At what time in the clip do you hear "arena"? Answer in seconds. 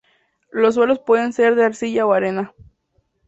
2.13-2.55